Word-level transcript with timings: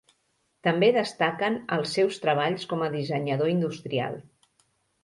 També 0.67 0.89
destaquen 0.95 1.59
els 1.77 1.93
seus 1.99 2.19
treballs 2.25 2.67
com 2.73 2.85
a 2.87 2.89
dissenyador 2.99 3.55
industrial. 3.57 4.21